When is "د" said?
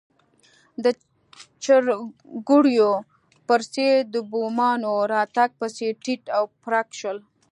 0.83-0.85, 4.13-4.15